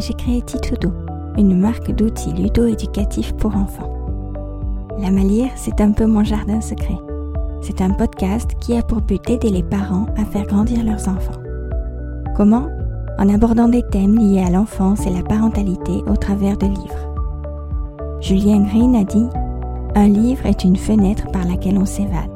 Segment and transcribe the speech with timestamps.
[0.00, 0.92] j'ai créé Titoudou,
[1.36, 3.94] une marque d'outils ludo-éducatifs pour enfants.
[4.98, 6.98] La Malire, c'est un peu mon jardin secret.
[7.62, 11.40] C'est un podcast qui a pour but d'aider les parents à faire grandir leurs enfants.
[12.36, 12.68] Comment?
[13.18, 17.08] En abordant des thèmes liés à l'enfance et la parentalité au travers de livres.
[18.20, 19.26] Julien Green a dit
[19.96, 22.30] Un livre est une fenêtre par laquelle on s'évade.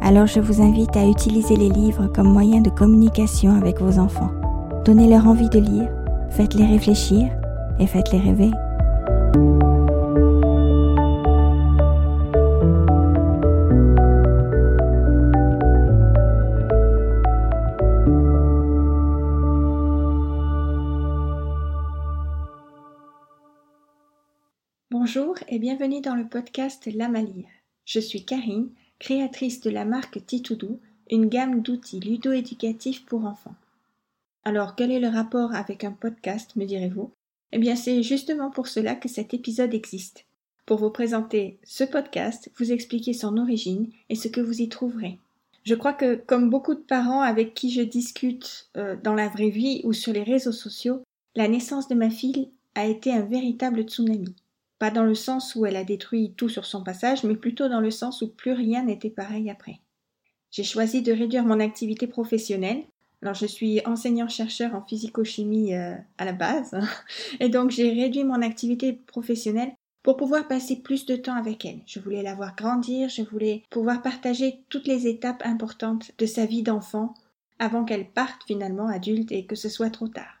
[0.00, 4.30] Alors je vous invite à utiliser les livres comme moyen de communication avec vos enfants.
[4.84, 5.88] Donnez-leur envie de lire,
[6.30, 7.30] faites-les réfléchir
[7.78, 8.50] et faites-les rêver.
[24.90, 27.46] Bonjour et bienvenue dans le podcast La Malie.
[27.84, 28.68] Je suis Karine,
[28.98, 33.54] créatrice de la marque Titoudou, une gamme d'outils ludo-éducatifs pour enfants.
[34.48, 37.12] Alors, quel est le rapport avec un podcast, me direz-vous?
[37.52, 40.24] Eh bien, c'est justement pour cela que cet épisode existe.
[40.64, 45.18] Pour vous présenter ce podcast, vous expliquer son origine et ce que vous y trouverez.
[45.64, 49.50] Je crois que, comme beaucoup de parents avec qui je discute euh, dans la vraie
[49.50, 51.02] vie ou sur les réseaux sociaux,
[51.36, 54.34] la naissance de ma fille a été un véritable tsunami.
[54.78, 57.80] Pas dans le sens où elle a détruit tout sur son passage, mais plutôt dans
[57.80, 59.80] le sens où plus rien n'était pareil après.
[60.50, 62.84] J'ai choisi de réduire mon activité professionnelle.
[63.22, 66.78] Alors je suis enseignant-chercheur en physico-chimie euh, à la base,
[67.40, 71.80] et donc j'ai réduit mon activité professionnelle pour pouvoir passer plus de temps avec elle.
[71.86, 76.46] Je voulais la voir grandir, je voulais pouvoir partager toutes les étapes importantes de sa
[76.46, 77.14] vie d'enfant
[77.58, 80.38] avant qu'elle parte finalement adulte et que ce soit trop tard.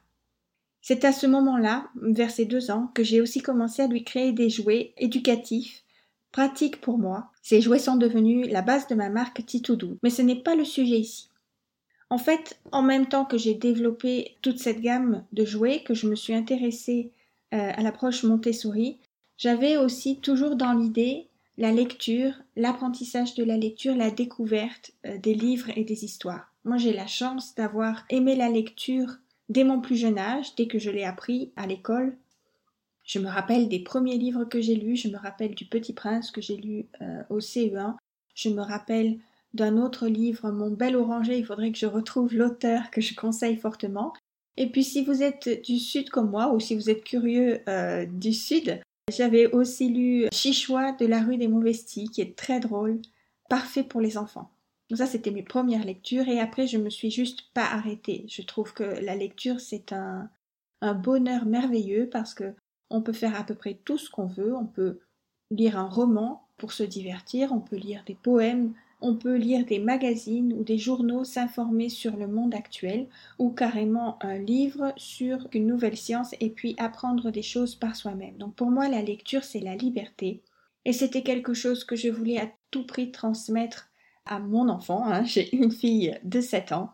[0.80, 4.32] C'est à ce moment-là, vers ses deux ans, que j'ai aussi commencé à lui créer
[4.32, 5.82] des jouets éducatifs,
[6.30, 7.30] pratiques pour moi.
[7.42, 10.64] Ces jouets sont devenus la base de ma marque Titoudou, mais ce n'est pas le
[10.64, 11.28] sujet ici.
[12.10, 16.08] En fait, en même temps que j'ai développé toute cette gamme de jouets, que je
[16.08, 17.10] me suis intéressée
[17.52, 18.98] euh, à l'approche Montessori,
[19.36, 21.26] j'avais aussi toujours dans l'idée
[21.58, 26.52] la lecture, l'apprentissage de la lecture, la découverte euh, des livres et des histoires.
[26.64, 30.78] Moi, j'ai la chance d'avoir aimé la lecture Dès mon plus jeune âge, dès que
[30.78, 32.16] je l'ai appris à l'école,
[33.04, 36.30] je me rappelle des premiers livres que j'ai lus, je me rappelle du Petit Prince
[36.30, 37.96] que j'ai lu euh, au CE1,
[38.34, 39.18] je me rappelle
[39.54, 43.56] d'un autre livre, Mon bel oranger, il faudrait que je retrouve l'auteur que je conseille
[43.56, 44.12] fortement.
[44.56, 48.06] Et puis si vous êtes du sud comme moi, ou si vous êtes curieux euh,
[48.06, 53.00] du sud, j'avais aussi lu Chichois de la rue des Mauvestis, qui est très drôle,
[53.48, 54.50] parfait pour les enfants.
[54.90, 58.24] Donc ça, c'était mes premières lectures et après, je me suis juste pas arrêtée.
[58.28, 60.28] Je trouve que la lecture, c'est un,
[60.80, 62.54] un bonheur merveilleux parce que
[62.90, 64.54] on peut faire à peu près tout ce qu'on veut.
[64.56, 65.00] On peut
[65.50, 69.78] lire un roman pour se divertir, on peut lire des poèmes, on peut lire des
[69.78, 75.66] magazines ou des journaux, s'informer sur le monde actuel, ou carrément un livre sur une
[75.66, 78.36] nouvelle science et puis apprendre des choses par soi-même.
[78.38, 80.42] Donc pour moi, la lecture, c'est la liberté.
[80.84, 83.88] Et c'était quelque chose que je voulais à tout prix transmettre
[84.26, 86.92] à mon enfant, hein, j'ai une fille de 7 ans,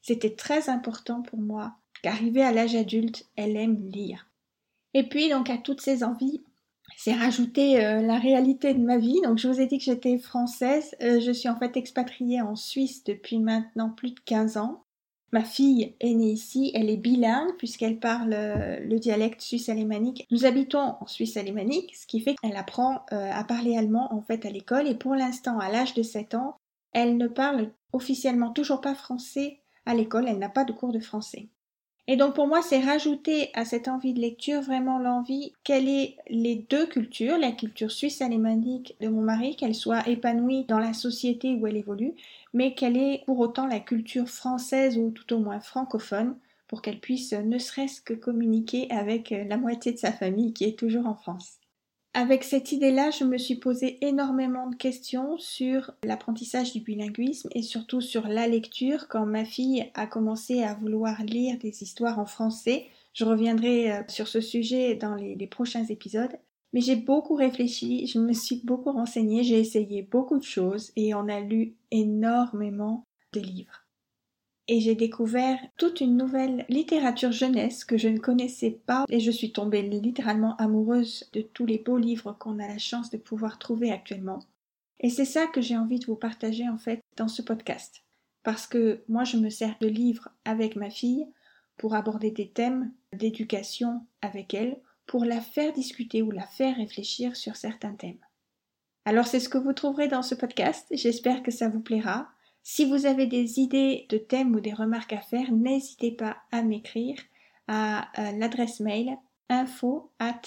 [0.00, 4.26] c'était très important pour moi qu'arrivée à l'âge adulte, elle aime lire.
[4.94, 6.42] Et puis donc à toutes ces envies,
[6.96, 9.20] c'est rajouter euh, la réalité de ma vie.
[9.24, 12.56] Donc je vous ai dit que j'étais française, euh, je suis en fait expatriée en
[12.56, 14.84] Suisse depuis maintenant plus de 15 ans.
[15.32, 20.26] Ma fille est née ici, elle est bilingue puisqu'elle parle euh, le dialecte suisse alémanique.
[20.30, 24.44] Nous habitons en Suisse alémanique, ce qui fait qu'elle apprend à parler allemand en fait
[24.44, 26.56] à l'école et pour l'instant à l'âge de 7 ans,
[26.92, 31.00] elle ne parle officiellement toujours pas français à l'école, elle n'a pas de cours de
[31.00, 31.48] français.
[32.08, 36.16] Et donc pour moi, c'est rajouter à cette envie de lecture vraiment l'envie qu'elle ait
[36.28, 40.92] les deux cultures, la culture suisse alémanique de mon mari, qu'elle soit épanouie dans la
[40.94, 42.14] société où elle évolue,
[42.54, 46.36] mais qu'elle ait pour autant la culture française ou tout au moins francophone
[46.68, 50.78] pour qu'elle puisse ne serait-ce que communiquer avec la moitié de sa famille qui est
[50.78, 51.61] toujours en France.
[52.14, 57.62] Avec cette idée-là, je me suis posé énormément de questions sur l'apprentissage du bilinguisme et
[57.62, 62.26] surtout sur la lecture quand ma fille a commencé à vouloir lire des histoires en
[62.26, 62.86] français.
[63.14, 66.38] Je reviendrai euh, sur ce sujet dans les, prochains épisodes.
[66.74, 71.14] Mais j'ai beaucoup réfléchi, je me suis beaucoup renseignée, j'ai essayé beaucoup de choses et
[71.14, 73.81] on a lu énormément de livres
[74.72, 79.30] et j'ai découvert toute une nouvelle littérature jeunesse que je ne connaissais pas et je
[79.30, 83.58] suis tombée littéralement amoureuse de tous les beaux livres qu'on a la chance de pouvoir
[83.58, 84.38] trouver actuellement.
[84.98, 88.02] Et c'est ça que j'ai envie de vous partager en fait dans ce podcast.
[88.44, 91.26] Parce que moi je me sers de livres avec ma fille
[91.76, 97.36] pour aborder des thèmes d'éducation avec elle, pour la faire discuter ou la faire réfléchir
[97.36, 98.24] sur certains thèmes.
[99.04, 102.30] Alors c'est ce que vous trouverez dans ce podcast, j'espère que ça vous plaira.
[102.62, 106.62] Si vous avez des idées de thèmes ou des remarques à faire, n'hésitez pas à
[106.62, 107.18] m'écrire
[107.66, 109.16] à euh, l'adresse mail
[109.48, 110.42] info at.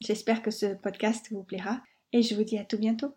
[0.00, 1.82] J'espère que ce podcast vous plaira
[2.12, 3.14] et je vous dis à tout bientôt.